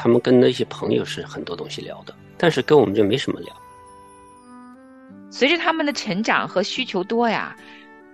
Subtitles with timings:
[0.00, 3.52] 他们跟那些朋友是很多东西聊的，但是跟我们就没什么聊。
[5.28, 7.56] 随着他们的成长和需求多呀，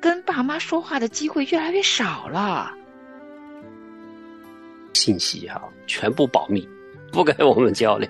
[0.00, 2.72] 跟爸妈说话的机会越来越少了。
[4.94, 6.66] 信息哈，全部保密，
[7.12, 8.08] 不跟我们交流。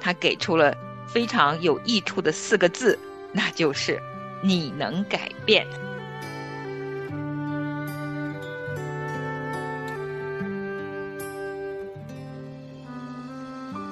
[0.00, 0.76] 他给出了
[1.06, 2.98] 非常有益处的四个字，
[3.32, 4.00] 那就是
[4.42, 5.64] “你能改变”。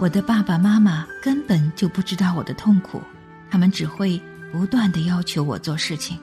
[0.03, 3.01] 我的爸爸妈妈根本就不知道我的痛苦，
[3.49, 4.21] 他们只会
[4.51, 6.19] 不断的要求我做事情。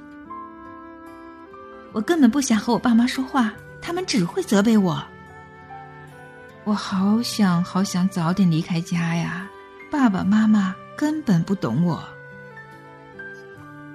[1.93, 5.01] 我根本不想和我爸妈说话，他们只会责备我。
[6.65, 9.49] 我好想好想早点离开家呀！
[9.89, 12.03] 爸爸妈妈根本不懂我。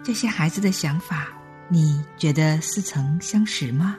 [0.02, 1.28] 这些孩子的想法，
[1.68, 3.98] 你觉得似曾相识吗？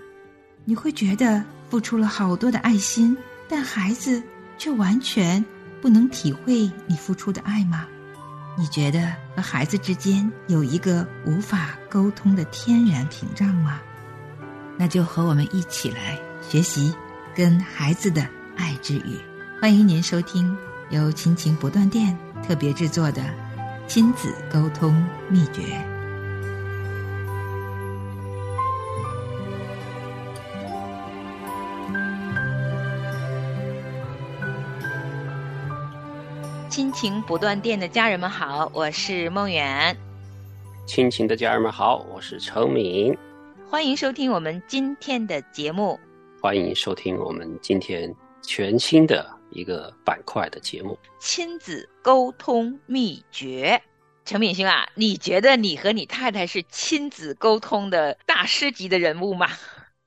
[0.64, 3.16] 你会觉得付出了好多的爱心，
[3.48, 4.24] 但孩子
[4.58, 5.46] 却完全。
[5.82, 7.86] 不能体会你付出的爱吗？
[8.58, 13.80] 你觉得和孩子之间有一个无法沟通的天然屏障吗？
[14.78, 16.94] 那就和我们一起来学习
[17.36, 19.20] 跟孩子的爱之语。
[19.62, 20.56] 欢迎您收听
[20.90, 23.24] 由亲情不断电特别制作的
[23.88, 25.95] 亲子沟通秘诀。
[36.96, 39.94] 情不断电的家人们好，我是梦远。
[40.88, 43.14] 亲情的家人们好，我是程敏。
[43.70, 46.00] 欢迎收听我们今天的节目。
[46.42, 53.82] 欢迎收听我们今天全新的一个板块的节目——亲子沟通秘诀。
[54.24, 59.50] 程敏兄啊，你觉得你和你太太是亲子沟通的大师级的人物吗？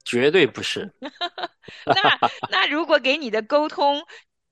[0.06, 0.90] 绝对不是。
[1.84, 2.18] 那
[2.50, 4.02] 那如果给你的沟通？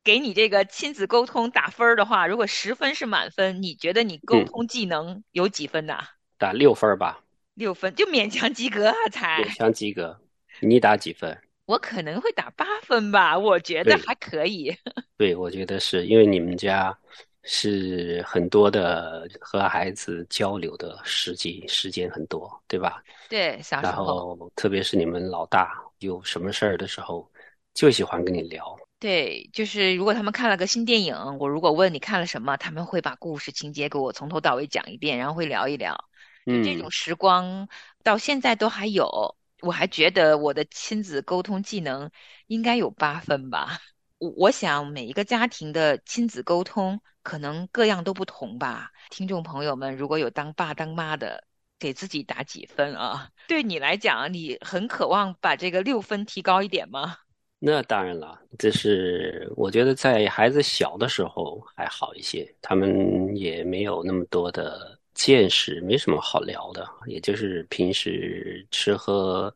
[0.07, 5.99] 给你这个亲子沟通打分的话，如果十分是满分，你觉得你沟通技能有几分呢？
[6.39, 7.25] 打六分吧。
[7.55, 10.17] 六分就勉强及格啊，才勉强及格。
[10.61, 11.37] 你打几分？
[11.65, 14.73] 我可能会打八分吧，我觉得还可以。
[15.19, 16.97] 对，我觉得是因为你们家
[17.43, 23.03] 是很多的和孩子交流的时机时间很多，对吧？
[23.29, 27.29] 对，然后特别是你们老大有什么事儿的时候，
[27.75, 28.79] 就喜欢跟你聊。
[28.99, 36.09] 对，就是如果他们看了个新电影，我如果问你看了什么，他们会把故事情节给我从头到尾讲一遍，然后会聊一聊。
[36.47, 37.69] 嗯，这种时光
[38.03, 42.11] 到现在都还有，我还觉得我的亲子沟通技能
[42.47, 43.79] 应该有八分吧。
[44.19, 48.91] 我我想每一个家庭的亲子沟通可能各样都不同吧。
[49.11, 51.45] 听众朋友们，如果有当爸当妈的，
[51.79, 53.29] 给自己打几分啊？
[53.47, 57.19] 对你来讲，你很渴望把这个六分提高一点吗？
[57.59, 69.53] 那当然了，这是我觉得在孩子小的时候还好一些，他们也没有那么多的见识，没什么好聊的，也就是平时吃喝、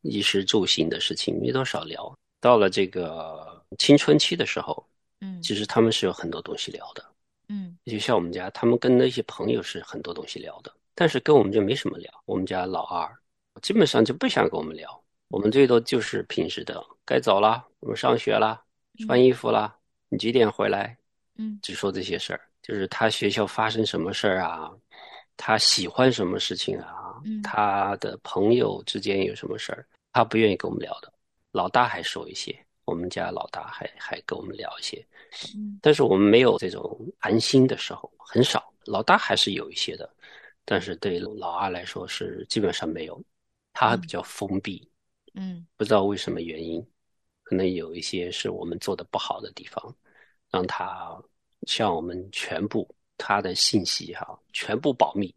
[0.00, 2.12] 衣食住行的事情没多少聊。
[2.40, 4.86] 到了这个青春期的时候，
[5.20, 7.04] 嗯，其实他们是有很多东西聊的，
[7.50, 12.10] 嗯，就像我们家，他们跟那些朋友是很多东西聊的，但是跟我们就没什么聊。
[12.24, 13.14] 我们家老二
[13.60, 15.02] 基本上就不想跟我们聊。
[15.28, 18.62] 我们最多就是平时的，该走了，我们上学了，
[19.06, 19.76] 穿衣服了，
[20.08, 20.96] 你几点回来？
[21.38, 24.70] 嗯，只说这些事儿，就是他学校发生什么事儿啊，
[25.36, 31.12] 他喜欢什么事情啊，他的朋友之间有什么事儿，他不愿意跟我们聊的。
[31.52, 35.04] 老大还说一些，我们家老大还还跟我们聊一些，
[35.82, 38.72] 但是我们没有这种谈心的时候，很少。
[38.84, 40.08] 老大还是有一些的，
[40.64, 43.20] 但是对老二来说是基本上没有，
[43.72, 44.82] 他还比较封闭。
[44.82, 44.95] 嗯，
[45.76, 46.84] 不知道为什么原因，
[47.42, 49.94] 可能有一些是我们做的不好的地方，
[50.50, 51.16] 让他
[51.66, 55.34] 向我们全部他的信息哈全部保密，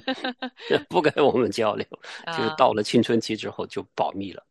[0.88, 1.86] 不跟我们交流，
[2.26, 4.46] 就是到了青春期之后就保密了，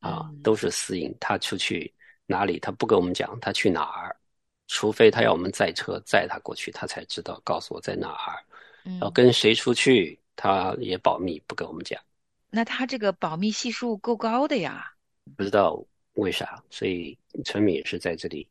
[0.00, 1.14] 啊，都是私隐。
[1.20, 1.92] 他出去
[2.26, 4.16] 哪里，他不跟我们讲他去哪儿，
[4.68, 8.44] 除非他要我们载车载他过去，他才知道告诉我在哪儿。
[9.00, 12.00] 要跟谁出去，他也保密，不跟我们讲。
[12.50, 14.84] 那他这个保密系数够高的呀？
[15.36, 18.48] 不知道为啥，所以陈敏也是在这里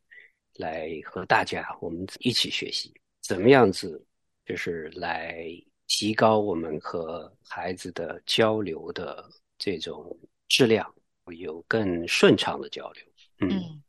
[0.55, 4.03] 来和大家我们一起学习，怎么样子
[4.45, 5.45] 就是来
[5.87, 10.17] 提高我们和孩子的交流的这种
[10.47, 10.89] 质量，
[11.37, 13.03] 有更顺畅的交流。
[13.41, 13.81] 嗯，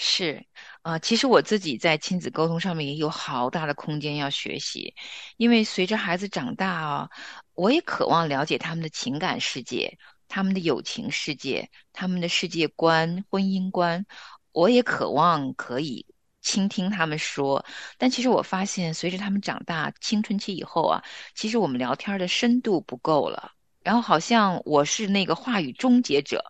[0.00, 0.46] 是
[0.82, 4.94] 啊，其实我自己在亲子沟通上面也有好大的空间要学习，
[5.36, 7.10] 因为随着孩子长大啊。
[7.54, 9.98] 我也渴望了解他们的情感世界、
[10.28, 14.06] 他们的友情世界、他们的世界观、婚姻观。
[14.52, 16.06] 我也渴望可以
[16.40, 17.66] 倾听他们说，
[17.98, 21.02] 但其实我发现，随着他们长大，青春期以后啊，
[21.34, 23.50] 其实我们聊天的深度不够了。
[23.82, 26.44] 然后好像我是那个话语终结者，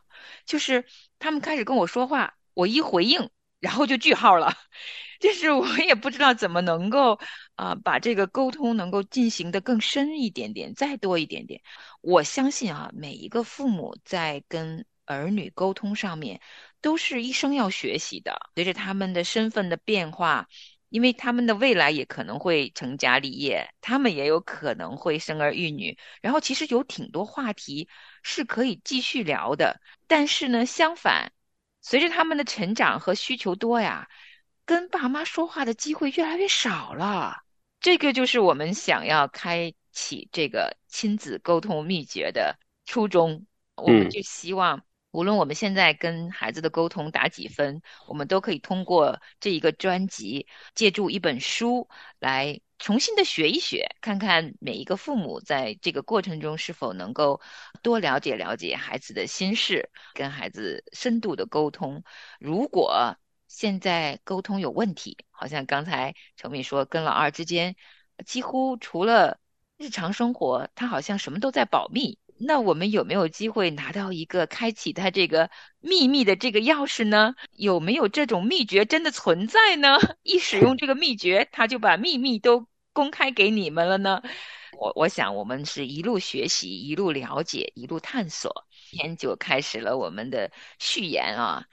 [0.45, 0.85] 就是
[1.19, 3.31] 他们开始跟我说话，我一回应，
[3.61, 4.53] 然后就句号了。
[5.21, 7.19] 就是我也不知道怎么能够
[7.57, 11.61] 啊把这个沟通能够进行的更深一点点，再多一点点。
[12.01, 16.41] 我相信啊，每一个父母在跟儿女沟通上面，
[16.81, 18.39] 都是一生要学习的。
[18.55, 20.47] 随着他们的身份的变化，
[20.89, 25.99] 因为他们的未来也可能会成家立业，他们也有可能会生儿育女。
[26.23, 27.89] 然后其实有挺多话题
[28.23, 29.81] 是可以继续聊的。
[30.07, 31.33] 但是呢，相反，
[31.81, 34.09] 随着他们的成长和需求多呀。
[34.65, 37.39] 跟爸妈说话的机会越来越少了，
[37.81, 42.55] 这个就是我们想要开启这个亲子沟通秘诀的
[42.85, 43.47] 初衷。
[43.77, 51.89] 我们就希望，无论我们现在跟孩子的沟通打几分，我们都可以通过这一个专辑，借助一本书
[52.19, 57.41] 来重新的学一学，看看每一个父母在这个过程中是否能够
[57.83, 62.05] 多了解了解孩子的心事，跟孩子深度的沟通。
[62.39, 63.17] 如果
[63.49, 67.75] 现在沟通有问题，好像刚才程敏说，跟老二之间
[68.25, 69.41] 几乎除了
[69.77, 72.19] 日常生活，他好像什么都在保密。
[72.41, 75.51] 那我们有没有机会拿到一个开启它这个
[75.81, 77.35] 秘密的这个钥匙呢？
[77.53, 79.99] 有没有这种秘诀真的存在呢？
[80.23, 84.23] 一使用这个秘诀，他就把秘密都公开给你们了呢？
[84.79, 88.67] 我我想，我们是一路学习，一路了解，一路探索。
[88.91, 91.67] 今天就开始了我们的序言啊。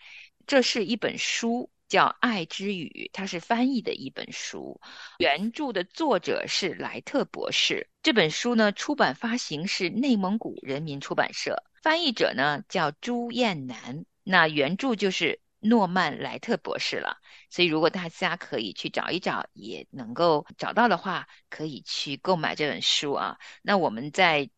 [0.48, 4.80] 这是一本书，叫《爱之语》，它是翻译的一本书。
[5.20, 7.90] 原著的作者是莱特博士。
[8.02, 11.64] 这本书呢，出版发行是内蒙古人民出版社。
[11.82, 14.06] 翻译者呢叫朱燕南。
[14.24, 17.18] 那原著就是诺曼莱特博士了。
[17.50, 23.38] 所以，如果大家可以去找一找，也能够找到的话，可以去购买这本书啊。
[23.62, 24.50] 那我们在。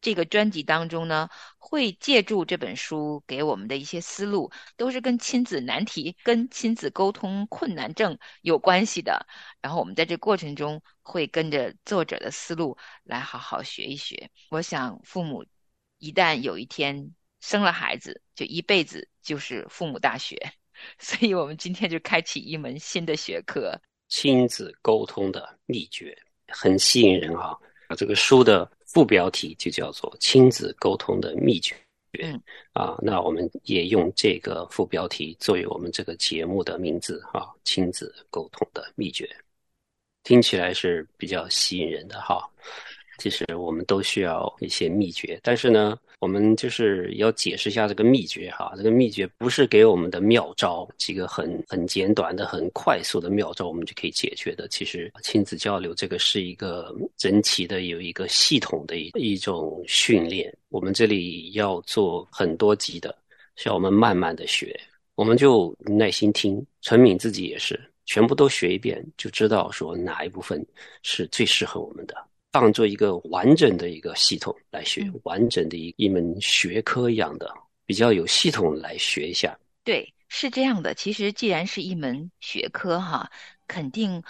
[0.00, 9.26] 这个专辑当中呢，会借助这本书给我们的一些思路，都是跟亲子难题、跟亲子沟通困难症有关系的。
[9.60, 14.30] 然后我们在这过程中会跟着作者的思路来好好学一学。
[14.50, 15.44] 我想，父母
[15.98, 20.36] 一旦有一天生了孩子，就一辈子就是父母大学。
[20.98, 26.16] 所以我们今天就开启一门新的学科——亲子沟通的秘诀，
[26.48, 27.54] 很吸引人啊！
[27.94, 28.70] 这个书的。
[28.92, 31.76] 副标题就叫做“亲子沟通的秘诀”，
[32.20, 32.42] 嗯，
[32.72, 39.30] 啊，那我们也用这个副标题作为我们这个节目的名字啊，“亲子沟通的秘诀”，
[40.24, 42.44] 听起来是比较吸引人的哈。
[43.18, 48.72] 其实我们都需要一些秘诀，但是呢，我们就是要解释一下这个秘诀哈。
[48.76, 54.68] 这个秘诀不是给我们的妙招，几个很很简短的、很快速的妙招，我们就可以解决的。
[54.68, 60.54] 其实亲子交流这个是一个整体的、有一个系统的一一种训练。
[60.68, 63.16] 我们这里要做很多集的，
[63.56, 64.78] 需要我们慢慢的学，
[65.14, 66.64] 我们就耐心听。
[66.82, 70.64] 陈敏自己也是，全部都学一遍，就知道说哪一部分
[71.02, 72.14] 是最适合我们的。
[72.52, 77.48] 当做一个完整的一个系统来学，完整的一一门学科一样的，
[77.86, 79.56] 比较有系统来学一下。
[79.84, 80.92] 对，是这样的。
[80.94, 83.30] 其实既然是一门学科哈，
[83.68, 84.20] 肯定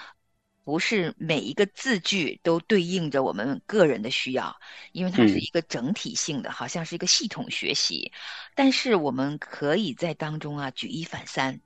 [0.64, 4.54] 不是每一个字句都对应着我们个人的需要，
[4.92, 8.12] 因为它是一个整体性的，好像是一个系统学习。
[8.54, 11.58] 但是我们可以在当中啊举一反三，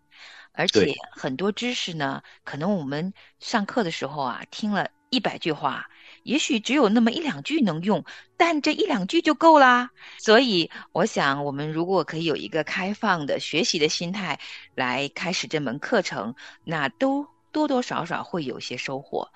[0.52, 5.90] 而且很多知识呢，可能我们上课的时候啊听了一百句话。
[6.24, 8.04] 也许只有那么一两句能用，
[8.36, 9.90] 但这一两句就够啦。
[10.18, 14.40] 所以，我想我们如果可以有一个开放的学习的心态
[14.74, 19.28] 来开始这门课程，那都多多少少会有些收获。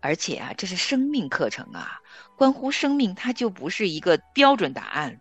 [0.00, 2.00] 而且啊，这是生命课程啊，
[2.36, 5.20] 关乎生命，它就不是一个标准答案。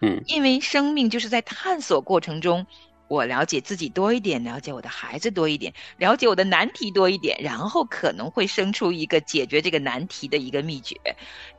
[0.00, 2.66] 嗯，因为生命就是在探索过程中。
[3.10, 10.94] 我了解自己多一点，了解我的孩子多一点，了解我的难题多一点，然后可能会生出一个解决这个难题的一个秘诀。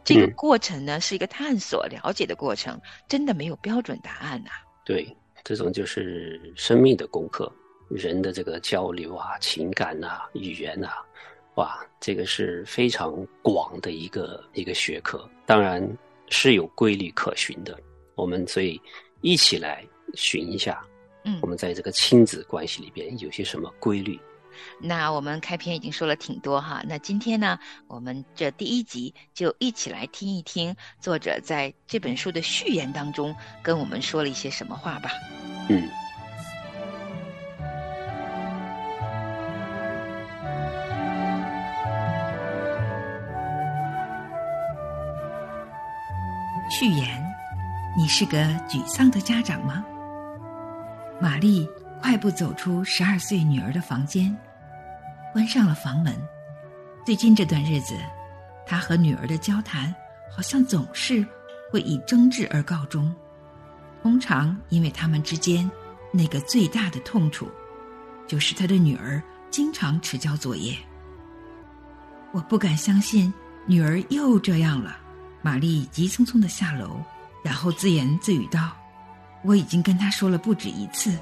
[0.01, 4.51] 这个过程呢，是一个探索、了解的过程，真的没有标准答案呐。
[4.85, 7.51] 对，这种就是生命的功课，
[7.89, 10.87] 人的这个交流啊、情感呐、语言呐，
[11.55, 15.85] 哇，这个是非常广的一个一个学科，当然
[16.29, 17.77] 是有规律可循的。
[18.15, 18.79] 我们所以
[19.19, 20.81] 一起来寻一下。
[21.23, 21.39] 嗯。
[21.41, 24.19] 我们在这个亲子关系里边有些什么规律？
[24.79, 35.09] 那我们开篇已经说了挺多哈那今天呢我们这第一集就一起来听一听作者在这本书的序言当中跟我们说了一些什么话吧。
[35.69, 35.89] 嗯。
[46.69, 47.23] 序言
[47.97, 48.37] 你是个
[48.67, 49.83] 沮丧的家长吗？
[51.21, 51.69] 玛丽
[52.01, 54.35] 快步走出十二岁女儿的房间，
[55.31, 56.15] 关上了房门。
[57.05, 57.95] 最近这段日子，
[58.65, 59.93] 她和女儿的交谈
[60.35, 61.23] 好像总是
[61.71, 63.13] 会以争执而告终。
[64.01, 65.69] 通常，因为他们之间
[66.11, 67.47] 那个最大的痛处，
[68.27, 70.75] 就是他的女儿经常迟交作业。
[72.31, 73.31] 我不敢相信
[73.67, 74.97] 女儿又这样了。
[75.43, 76.99] 玛丽急匆匆的下楼，
[77.43, 78.75] 然后自言自语道。
[79.43, 81.17] 我已经跟他说了不止一次，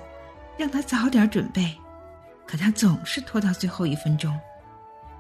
[0.58, 1.76] 让他早点准备，
[2.46, 4.38] 可他总是拖到最后一分钟，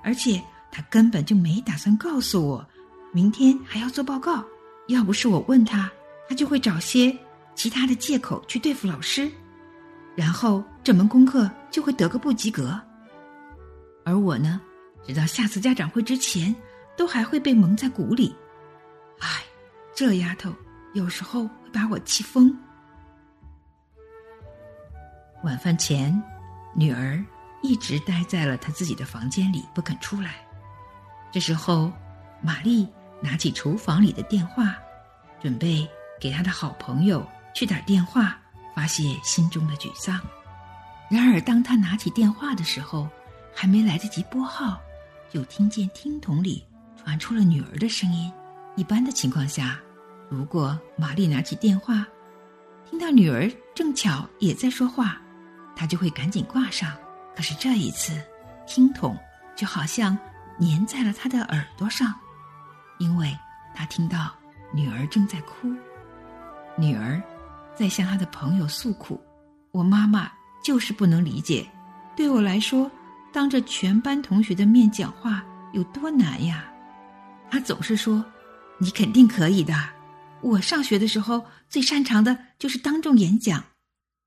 [0.03, 0.41] 而且
[0.71, 2.67] 他根本就没打算告诉我，
[3.13, 4.43] 明天还要做报告。
[4.87, 5.89] 要不是我问他，
[6.27, 7.15] 他就会找些
[7.55, 9.31] 其他的借口去对付老师，
[10.15, 12.79] 然后这门功课就会得个不及格。
[14.03, 14.59] 而我呢，
[15.05, 16.55] 直到下次家长会之前，
[16.97, 18.35] 都还会被蒙在鼓里。
[19.19, 19.43] 唉，
[19.93, 20.51] 这丫头
[20.93, 22.57] 有时候会把我气疯。
[25.43, 26.21] 晚饭前，
[26.75, 27.23] 女儿
[27.61, 30.35] 一直待在了她自己的房间里不肯出来。
[31.31, 31.91] 这时候，
[32.41, 32.87] 玛丽
[33.21, 34.75] 拿起厨房里的电话，
[35.41, 35.87] 准备
[36.19, 38.37] 给她的好朋友去打电话
[38.75, 40.19] 发泄心中的沮丧。
[41.09, 43.07] 然而，当她拿起电话的时候，
[43.55, 44.79] 还没来得及拨号，
[45.31, 46.65] 就听见听筒里
[46.97, 48.31] 传出了女儿的声音。
[48.75, 49.79] 一般的情况下，
[50.29, 52.05] 如果玛丽拿起电话，
[52.89, 55.21] 听到女儿正巧也在说话。
[55.79, 56.93] 他就会赶紧挂上，
[57.33, 58.21] 可是这一次，
[58.67, 59.17] 听筒
[59.55, 60.17] 就好像
[60.59, 62.13] 粘在了他的耳朵上，
[62.97, 63.33] 因为
[63.73, 64.35] 他听到
[64.73, 65.73] 女儿正在哭，
[66.77, 67.23] 女儿
[67.77, 69.23] 在向他的朋友诉苦。
[69.71, 70.29] 我妈妈
[70.61, 71.65] 就是不能理解，
[72.13, 72.91] 对我来说，
[73.31, 76.69] 当着全班同学的面讲话有多难呀。
[77.49, 78.21] 她总是说
[78.79, 79.73] ：“你肯定可以的，
[80.41, 83.63] 我上学的时候最擅长的就是当众演讲，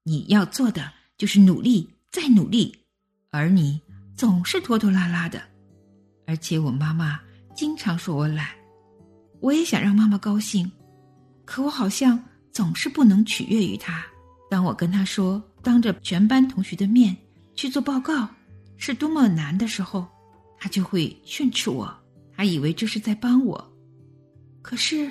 [0.04, 0.90] 你要做的。”
[1.22, 2.76] 就是努力再努力，
[3.30, 3.80] 而你
[4.16, 5.40] 总是拖拖拉拉的，
[6.26, 7.20] 而且我妈妈
[7.54, 8.48] 经常说我懒。
[9.38, 10.68] 我也想让妈妈高兴，
[11.44, 14.04] 可我好像总是不能取悦于她。
[14.50, 17.16] 当我跟她说当着全班同学的面
[17.54, 18.28] 去做报告
[18.76, 20.04] 是多么难的时候，
[20.58, 21.96] 她就会训斥我。
[22.36, 23.72] 她以为这是在帮我，
[24.60, 25.08] 可是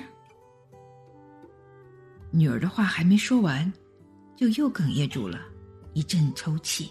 [2.30, 3.72] 女儿的话还没说完，
[4.36, 5.40] 就又哽咽住了。
[5.94, 6.90] 一阵抽泣，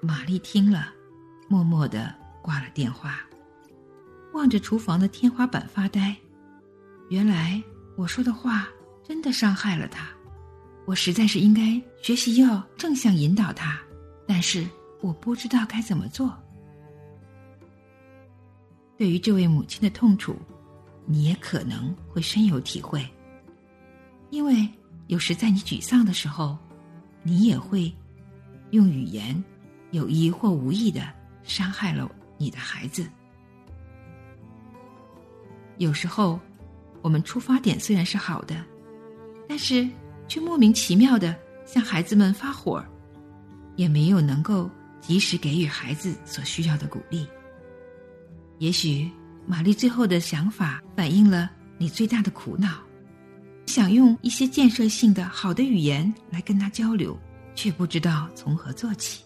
[0.00, 0.94] 玛丽听了，
[1.48, 3.18] 默默的挂了电话，
[4.32, 6.14] 望着厨房的天花板发呆。
[7.10, 7.60] 原来
[7.96, 8.68] 我说的话
[9.02, 10.08] 真的伤害了他，
[10.84, 13.80] 我实在是应该学习要正向引导他，
[14.24, 14.64] 但是
[15.00, 16.32] 我不知道该怎么做。
[18.96, 20.36] 对于这位母亲的痛楚，
[21.06, 23.04] 你也可能会深有体会，
[24.30, 24.68] 因为。
[25.06, 26.56] 有时在你沮丧的时候，
[27.22, 27.92] 你也会
[28.70, 29.42] 用语言
[29.90, 31.02] 有意或无意的
[31.42, 33.06] 伤害了你的孩子。
[35.78, 36.40] 有时候，
[37.02, 38.64] 我们出发点虽然是好的，
[39.48, 39.88] 但是
[40.26, 42.84] 却莫名其妙的向孩子们发火，
[43.76, 44.68] 也没有能够
[45.00, 47.26] 及时给予孩子所需要的鼓励。
[48.58, 49.10] 也许
[49.46, 52.85] 玛丽最后的想法反映了你最大的苦恼。
[53.76, 57.14] 想用一些建设性的好的语言来跟他交流，
[57.54, 59.22] 却不知道从何做起。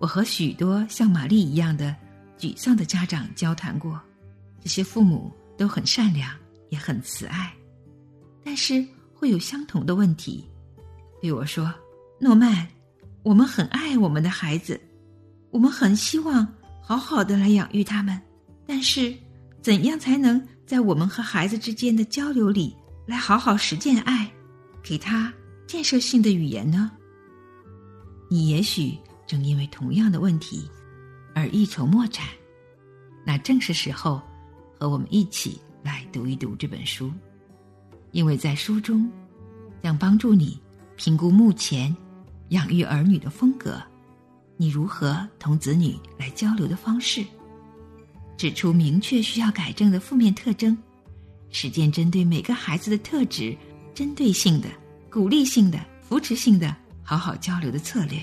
[0.00, 1.94] 我和许多像玛丽一样的
[2.36, 3.96] 沮丧的家长交谈过，
[4.60, 6.28] 这些父母都很善良，
[6.70, 7.54] 也很慈爱，
[8.42, 10.44] 但是会有相同的问题，
[11.22, 11.72] 对我说
[12.18, 12.66] ：“诺曼，
[13.22, 14.80] 我们很爱我们的孩子，
[15.52, 16.44] 我们很希望
[16.82, 18.20] 好好的来养育他们，
[18.66, 19.14] 但是
[19.62, 24.32] 怎样才能？”在我们和孩子之间的交流里，来好好实践爱，
[24.84, 25.34] 给他
[25.66, 26.92] 建设性的语言呢？
[28.28, 28.96] 你也许
[29.26, 30.70] 正因为同样的问题
[31.34, 32.24] 而一筹莫展，
[33.26, 34.22] 那正是时候
[34.78, 37.12] 和我们一起来读一读这本书，
[38.12, 39.10] 因为在书中
[39.82, 40.56] 将帮助你
[40.94, 41.92] 评估目前
[42.50, 43.82] 养育儿女的风格，
[44.56, 47.24] 你如何同子女来交流的方式。
[48.40, 50.74] 指出明确需要改正的负面特征，
[51.50, 53.54] 实践针对每个孩子的特质，
[53.92, 54.68] 针对性的、
[55.10, 58.18] 鼓励性的、扶持性的好好交流的策略。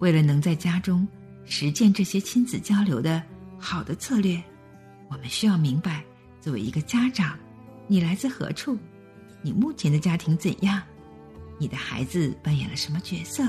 [0.00, 1.08] 为了能在家中
[1.46, 3.22] 实践这些亲子交流的
[3.58, 4.38] 好的策略，
[5.08, 6.04] 我们需要明白，
[6.38, 7.34] 作为一个家长，
[7.86, 8.78] 你来自何处，
[9.40, 10.82] 你目前的家庭怎样，
[11.58, 13.42] 你的孩子扮演了什么角色，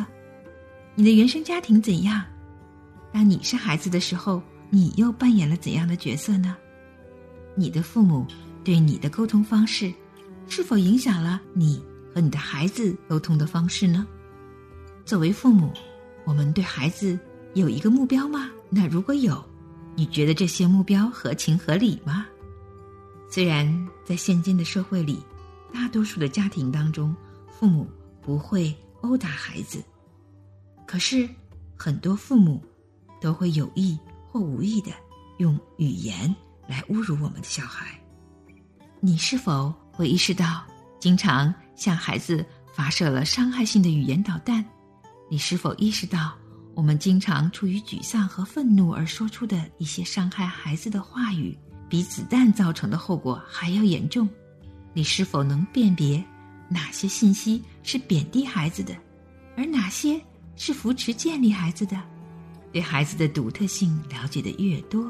[0.96, 2.24] 你的原生家庭怎样。
[3.12, 4.42] 当你是孩子的时候。
[4.74, 6.58] 你又扮演了怎样的角色呢？
[7.54, 8.26] 你的父母
[8.64, 9.94] 对你的沟通方式，
[10.48, 11.80] 是否影响了你
[12.12, 14.08] 和你的孩子沟通的方式呢？
[15.06, 15.72] 作为父母，
[16.26, 17.20] 我们对孩子
[17.54, 18.50] 有一个目标吗？
[18.72, 19.48] 那如果有，
[19.96, 22.26] 你觉得这些目标合情合理吗？
[23.30, 25.20] 虽然在现今的社会里，
[25.72, 27.16] 大多数的家庭当中，
[27.48, 27.88] 父母
[28.24, 29.84] 不会殴打孩子，
[30.88, 31.30] 可是
[31.76, 32.60] 很多父母
[33.22, 33.96] 都会有意
[34.34, 34.92] 或无意的
[35.38, 36.36] 用语言
[36.68, 37.88] 来侮辱我们的小孩。
[39.00, 40.66] 你是否会意识到，
[41.00, 44.66] 经常向孩子发射了伤害性的语言导弹？
[45.30, 46.34] 你是否意识到，
[46.74, 51.56] 我们经常出于沮丧和愤怒而说出的一些伤害孩子的话语，
[51.88, 54.28] 比子弹造成的后果还要严重？
[54.96, 56.24] 你是否能辨别
[56.70, 58.96] 哪些信息是贬低孩子的，
[59.56, 60.20] 而哪些
[60.56, 62.02] 是扶持建立孩子的？
[62.74, 65.10] 对孩子的独特性了解的越多，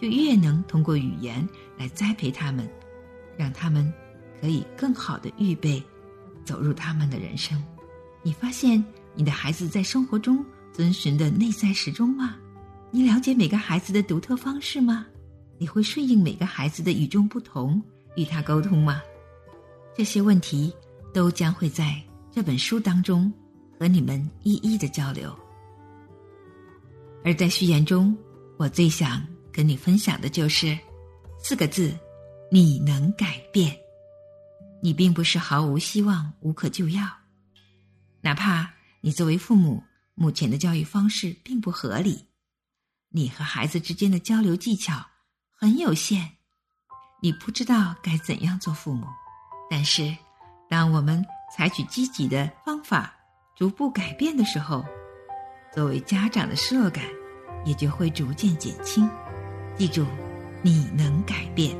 [0.00, 1.48] 就越能通过语言
[1.78, 2.68] 来栽培他们，
[3.36, 3.92] 让他们
[4.40, 5.80] 可以更好的预备
[6.44, 7.62] 走入他们的人生。
[8.22, 8.82] 你发现？
[9.18, 12.36] 你的孩子在生活中遵循的内在时钟吗？
[12.90, 15.06] 你了解每个孩子的独特方式吗？
[15.58, 17.82] 你会顺应每个孩子的与众不同
[18.14, 19.00] 与他沟通吗？
[19.96, 20.70] 这些问题
[21.14, 21.98] 都将会在
[22.30, 23.32] 这本书当中
[23.78, 25.34] 和你们一一的交流。
[27.26, 28.16] 而在序言中，
[28.56, 30.78] 我最想跟你分享的就是
[31.42, 31.92] 四个字：
[32.52, 33.76] 你能改变。
[34.80, 37.04] 你并不是毫无希望、无可救药，
[38.20, 38.70] 哪怕。
[39.00, 39.82] 你作为父母，
[40.14, 42.28] 目前的教育方式并不合理，
[43.08, 45.04] 你和孩子之间的交流技巧
[45.50, 46.30] 很有限，
[47.20, 49.04] 你不知道该怎样做父母。
[49.68, 50.16] 但是，
[50.68, 51.24] 当我们
[51.56, 53.12] 采取积极的方法，
[53.56, 54.84] 逐步改变的时候，
[55.74, 57.04] 作为家长的失落感
[57.66, 59.06] 也就会逐渐减轻。
[59.76, 60.06] 记住，
[60.62, 61.76] 你能改变。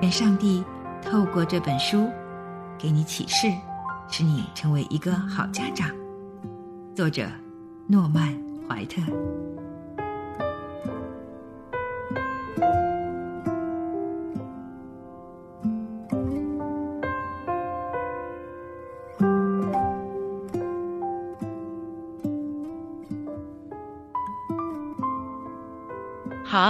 [0.00, 0.62] 愿上帝
[1.02, 2.08] 透过这本书
[2.78, 3.48] 给你启示，
[4.08, 5.90] 使你成为一个好家长。
[6.94, 7.26] 作者
[7.88, 8.32] 诺曼·
[8.68, 9.02] 怀特。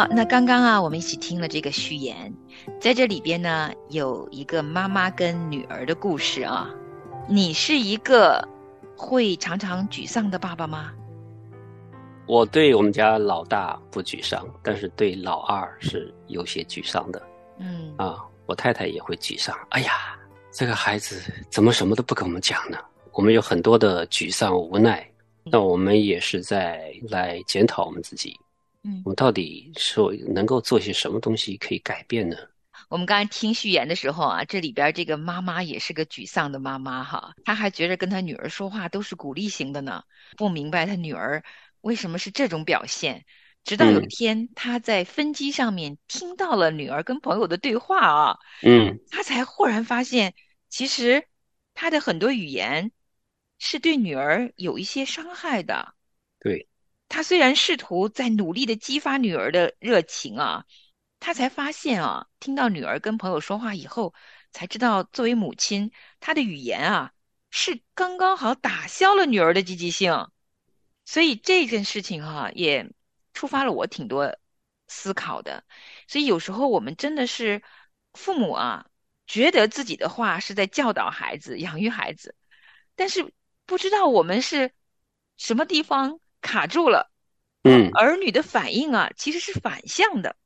[0.06, 2.32] 好，那刚刚啊，我们一起听了这个序言，
[2.80, 6.70] 在这里边呢，有一个妈妈跟女儿的故事啊。
[7.28, 8.46] 你是一个。
[8.98, 10.90] 会常常沮丧的爸爸吗？
[12.26, 17.22] 我对我们家老大不沮丧，但是对老二是有些沮丧的。
[17.58, 19.54] 嗯啊，我太太也会沮丧。
[19.68, 20.16] 哎呀，
[20.50, 22.78] 这个孩子怎么什么都不跟我们讲呢？
[23.12, 25.06] 我们有很多的沮丧无奈。
[25.44, 28.34] 那我们也是在来检讨我们自己。
[28.86, 32.36] 嗯，我们到底是能够做些什么东西可以改变呢？
[32.88, 40.04] 我们刚才听序言的时候啊，这里边这个妈妈也是个沮丧的妈妈哈，她还觉着跟她女儿说话都是鼓励型的呢，
[40.36, 41.42] 不明白她女儿
[41.80, 43.24] 为什么是这种表现。
[43.64, 50.34] 直到有一天，她在分机上面听到了女儿跟朋友的对话啊，嗯，她才忽然发现，
[50.68, 51.26] 其实
[51.74, 52.92] 她的很多语言
[53.58, 55.95] 是对女儿有一些伤害的。
[57.08, 60.64] 他，虽然试图在努力的激发女儿的热情啊。
[61.18, 64.14] 他才发现啊，听到女儿跟朋友说话以后，
[64.52, 65.90] 才知道作为母亲，
[66.20, 67.12] 她的语言啊
[67.50, 70.28] 是刚刚好打消了女儿的积极性。
[71.06, 72.92] 所以这件事情哈，也
[73.32, 74.36] 触发了我挺多
[74.88, 75.64] 思考的。
[76.06, 77.62] 所以有时候我们真的是
[78.12, 78.86] 父母啊，
[79.26, 82.36] 觉得自己的话是在教导孩子、养育孩子，
[82.94, 83.32] 但是
[83.64, 84.72] 不知道我们是
[85.38, 87.10] 什么地方卡住了。
[87.64, 90.36] 嗯，儿女的反应啊，其实是反向的。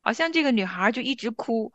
[0.00, 1.74] 好像这个女孩就一直哭，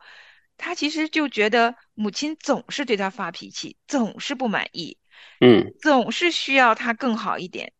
[0.56, 4.98] 她其实就觉得母亲总是对她发脾气，总是不满意，
[5.40, 7.72] 嗯，总是需要她更好一点。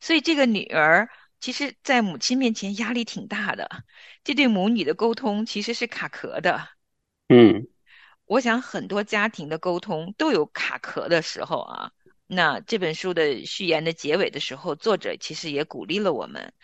[0.00, 3.84] 所以这个女儿其实，在母亲面前压力挺大的，
[4.24, 6.68] 这对母女的沟通其实是卡壳的。
[7.28, 7.68] 嗯，
[8.24, 11.92] 我想很多家庭的沟通都有卡壳的时候啊。
[12.34, 16.54] 那这本书的序言的结尾的时候，作者其实也鼓励了我们，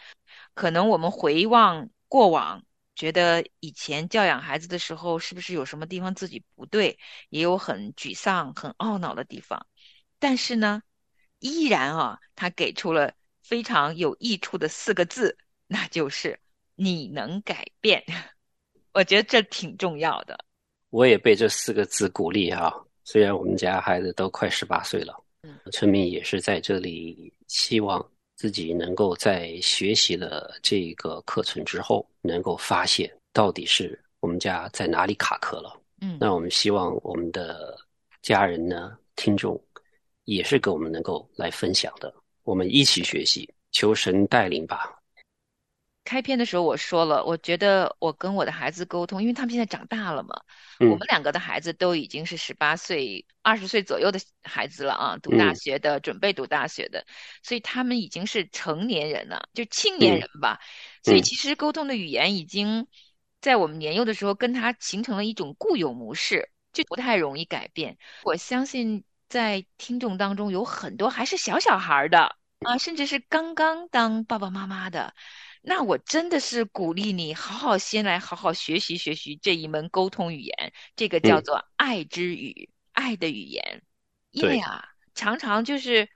[0.54, 1.90] 可能我们回望。
[2.08, 9.66] 过往觉得以前教养孩子的时候，是不是有什么地方自己不对，也有很沮丧、很懊恼的地方。
[10.18, 10.82] 但是呢，
[11.38, 16.40] 依然啊，他给出了非常有益处的四个字，那就是
[16.76, 18.02] 你能改变。
[18.94, 20.46] 我觉得这挺重要的。
[20.88, 22.72] 我也被这四个字鼓励啊。
[23.04, 25.14] 虽然我们家孩子都快十八岁了，
[25.48, 28.06] 嗯，陈明也是在这里希望。
[28.40, 35.76] 自己能够在学习了这个课程之后，能够发现到底是我们家在哪里卡壳了。
[36.02, 37.76] 嗯，那我们希望我们的
[38.22, 39.60] 家人呢、听众
[40.22, 44.96] 也是跟我们能够来分享的，我们一起学习，求神带领吧。
[46.04, 50.44] 开篇的时候我说了，我觉得我跟我的孩子沟通，因为他们现在长大了嘛，嗯
[50.80, 57.04] 我们两个的孩子都已经是十八岁、二十岁左右的孩子了啊，读大嗯学的，准备读大学的，
[57.42, 60.60] 所以他们已经是成年人了，就青年嗯人吧。
[61.02, 62.86] 所以嗯其实沟通的语言已经
[63.40, 67.98] 在我们年幼的时候跟他形成了一种固有模式，就不太容易改变。
[68.22, 75.14] 我相信在听众当中有很多还是小小孩儿的啊，甚至是刚刚当爸爸妈妈的。
[75.68, 83.82] 那我真的是鼓励你，好好先来好好学习学习这一门沟通语言，这个叫嗯做爱之语，爱的语言。
[84.30, 84.82] 因为对啊，
[85.14, 86.08] 常常就是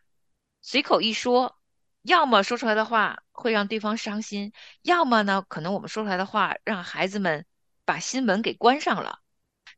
[0.62, 1.60] 随口一说，
[2.00, 7.44] 要么说出来的话会让对方伤心，要么呢，可能我们说出来的话让孩子们
[7.84, 9.18] 把心门给关上了。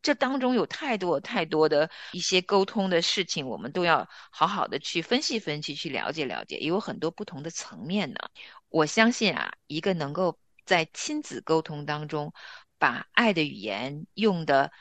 [0.03, 8.21] 这当中有太多太多的一些沟通的事情，我们都要好好的去分析分析，去了解了解，也有很多不同的层面呢。
[8.75, 12.33] 我相信啊，一个能够在亲子沟通当中
[12.77, 14.73] 把爱的语言用的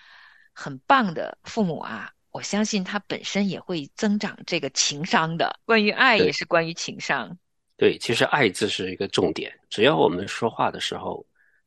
[0.52, 5.60] 很棒的父母啊，我相信他本身也会增长这个情商的。
[5.64, 7.38] 关于爱也是关于情商，
[7.78, 9.54] 对，其实“爱”字是一个重点。
[9.70, 11.24] 只要我们说话的时候，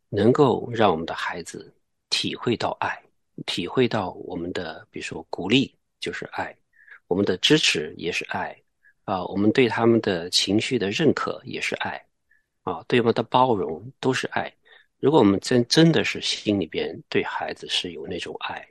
[0.08, 1.72] 能够让我们的孩子
[2.10, 3.00] 体会到爱，
[3.46, 6.52] 体会到我们的，比如说鼓励就是爱，
[7.06, 8.60] 我们的支持也是爱，
[9.04, 12.04] 啊，我们对他们的情绪的认可也是爱，
[12.66, 14.52] 啊，对我们的包容都是爱。
[14.98, 18.68] 如果我们真真的是心里边对孩子是有那种爱，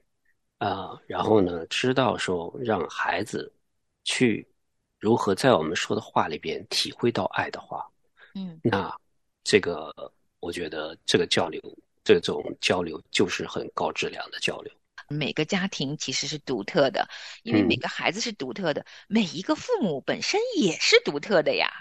[0.57, 3.49] 啊，然后呢，知道说让孩子
[4.03, 4.45] 去
[4.99, 7.89] 如何在我们说的话里边体会到爱的话，
[8.33, 8.93] 嗯那
[9.45, 9.93] 这个
[10.41, 11.61] 我觉得这个交流，
[12.03, 14.73] 这种交流就是很高质量的交流。
[15.07, 17.07] 每个家庭其实是独特的，
[17.43, 21.71] 因为每嗯个孩子是独特的，每一个父母本身也是独特的呀。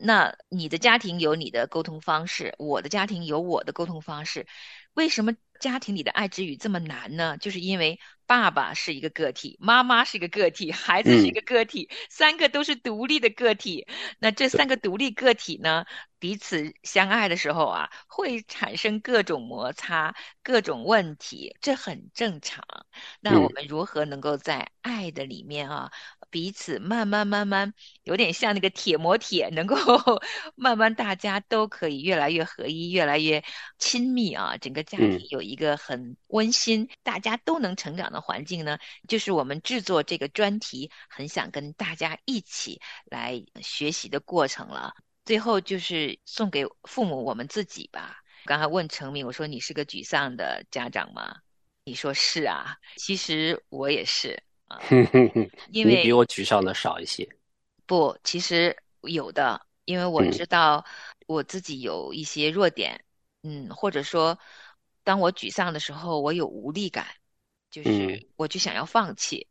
[0.00, 4.46] 那你的家庭有你的沟通方式，我的家庭有我的沟通方式。
[4.94, 7.36] 为什么家庭里的爱之语这么难呢？
[7.38, 13.86] 就是因为爸爸是一个个体，妈妈是一个个体，孩子是一嗯个个体，三个都是独立的个体。
[14.18, 15.86] 那这三个独立个体呢，
[16.18, 22.62] 彼此相爱的时候啊，会产生各种摩擦、各种问题，这很正常。
[23.20, 25.90] 那我嗯们如何能够在爱的里面啊，
[26.32, 29.76] 彼此慢慢慢慢，有点像那个铁磨铁，能够
[30.56, 33.44] 慢慢大家都可以越来越合一，越来越
[33.78, 44.94] 亲密啊，整个家庭嗯有一个很温馨，大家都能成长的环境呢，就是我们制作这个专题很想跟大家一起来学习的过程了。
[45.26, 48.16] 最后就是送给父母我们自己吧。
[48.46, 51.36] 刚才问成明，我说你是个沮丧的家长吗？
[51.84, 57.28] 你说是啊，其实我也是啊，哼哼哼，因为你比我沮丧的少一些。
[57.84, 60.84] 不，其实有的，因为我嗯知道
[61.26, 63.04] 我自己有一些弱点，
[63.42, 64.38] 嗯，或者说，
[65.04, 67.06] 当我沮丧的时候，我有无力感，
[67.70, 69.46] 就是嗯我就想要放弃。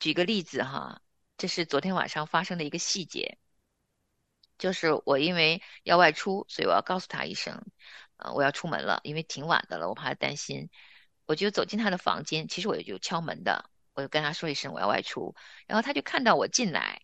[0.00, 1.00] 举个例子哈，
[1.36, 3.38] 这是昨天晚上发生的一个细节，
[4.58, 7.64] 就是我因为要外出，所以我要告诉他一声，
[8.16, 10.68] 呃，我要出门了，因为挺晚的了，我怕他担心。
[11.26, 13.68] 我就走进他的房间，其实我也就敲门的，
[13.98, 15.34] 我就跟他说一声我要外出，
[15.66, 17.02] 然后他就看到我进来，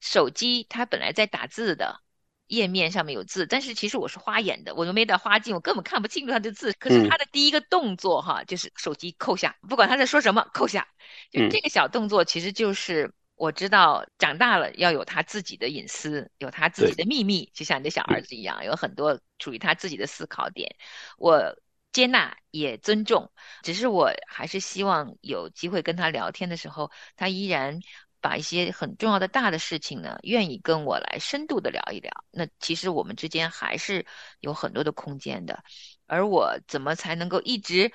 [0.00, 2.00] 手机他本来在打字的。
[2.46, 6.72] 页面上面有字，但是其实我是花眼的，我又没带花镜，我根本看不清楚他的字。
[6.78, 10.88] 可是嗯他的第一个动作哈，就是手机扣下，不管他在说什么，扣下。
[11.30, 20.74] 就嗯这个小动作，其实就是我知道长大了要有他自己的隐私，有他自己的秘密，就像你的小儿子一样，有很多属于他自己的思考点。
[21.18, 21.54] 我
[21.92, 23.30] 接纳也尊重，
[23.62, 27.80] 只是我还是希望有机会跟他聊天的时候，他依然
[28.20, 32.10] 把一些很重要的大的事情呢，愿意跟我来深度的聊一聊。
[32.30, 34.04] 那其实我们之间还是
[34.40, 35.62] 有很多的空间的。
[36.06, 37.92] 而我怎么才能够一直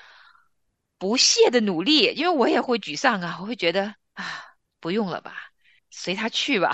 [0.98, 2.14] 不懈的努力？
[2.16, 4.44] 因为我也会沮丧啊，我会觉得啊，
[4.80, 5.36] 不用了吧，
[5.90, 6.72] 随他去吧，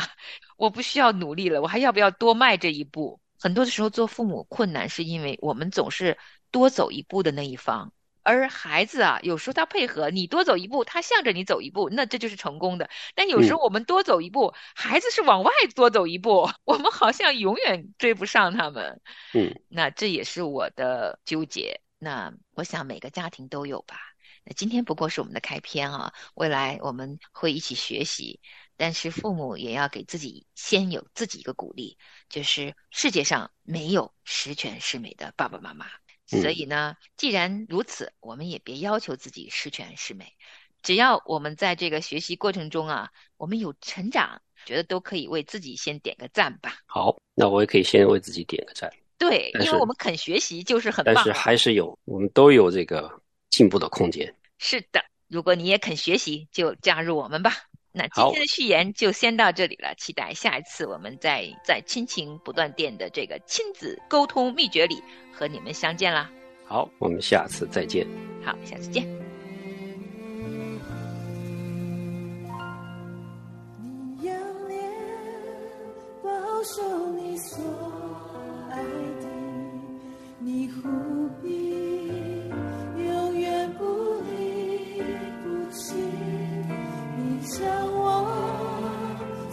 [0.58, 3.20] 我不需要努力了，我还要不要多迈这一步？
[3.40, 6.18] 很多的时候做父母困难，是因为我们总是
[6.52, 7.94] 多走一步的那一方。
[8.22, 12.90] 而孩子啊，有时候他配合你多走一步，他向着你走一步，那这就是成功的。
[13.16, 19.02] 但有时候我们多走一步，孩子是往外多走一步， 我们好像永远追不上他们。
[19.34, 21.82] 嗯，那这也是我的纠结。
[21.98, 23.96] 那我想每个家庭都有吧。
[24.44, 28.42] 那今天不过是我们的开篇啊，未来我们会一起学习，
[28.80, 31.98] 但是父母也要给自己先有自己一个鼓励，
[32.30, 35.86] 就是世界上没有十全十美的爸爸妈妈。
[36.26, 40.34] 所以呢，既然如此，我们也别要求自己十全十美。
[40.82, 46.78] 只要我们在这个学习过程中啊，我们有成长，觉得都可以为自己先点个赞吧。
[46.86, 48.90] 好，那我也可以先为自己点个赞。
[49.18, 51.14] 对，因为我们肯学习就是很棒。
[51.14, 54.34] 但是还是有，我们都有这个进步的空间。
[54.58, 57.52] 是的，如果你也肯学习，就加入我们吧。
[57.92, 65.02] 那今天的序言就先到这里了，期待下一次我们在在亲情不断电的这个亲子沟通秘诀里
[65.34, 66.30] 和你们相见啦。
[66.66, 68.08] 好，我们下次再见。
[68.46, 69.04] 好，下次见。
[73.82, 74.34] 你要
[74.68, 74.92] 脸
[76.24, 76.30] 保
[76.64, 77.64] 守你所
[78.70, 79.28] 爱的，
[80.38, 81.89] 你护庇，
[87.60, 88.00] 将我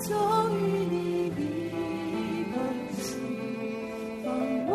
[0.04, 0.06] 从
[0.54, 0.94] 与你
[1.30, 1.40] 的
[2.52, 2.54] 梦
[2.94, 3.04] 境，
[4.22, 4.30] 放
[4.68, 4.70] 我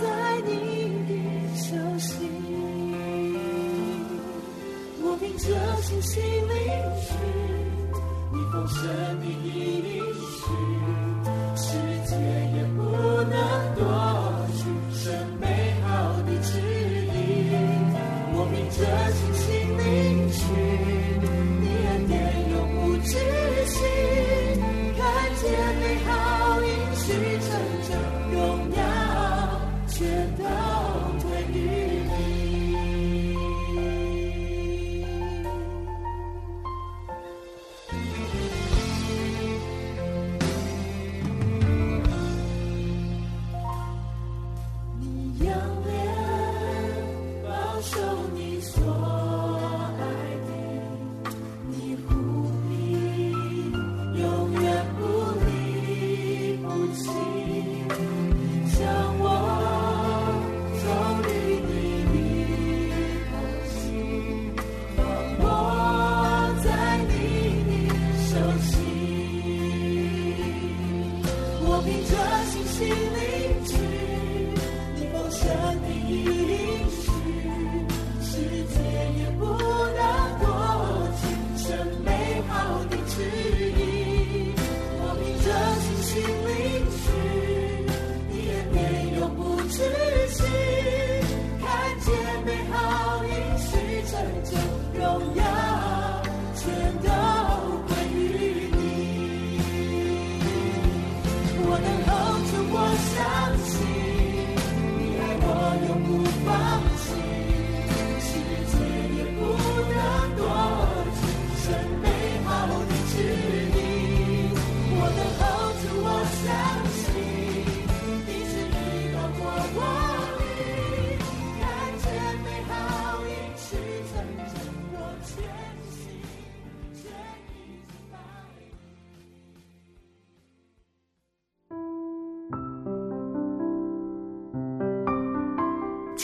[0.00, 0.02] 在
[0.46, 0.48] 你
[1.06, 1.10] 的
[1.54, 1.64] 手
[1.98, 2.08] 心。
[5.02, 5.44] 我凭着
[5.82, 6.56] 信心领
[7.02, 7.06] 取
[8.32, 8.80] 你丰盛
[9.20, 9.54] 的应
[10.32, 10.44] 许，
[11.54, 11.68] 世
[12.06, 12.10] 界
[12.56, 12.56] 也